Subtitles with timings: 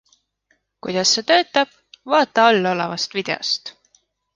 [0.85, 1.77] Kuidas see töötab,
[2.15, 3.77] vaata allolevast videost.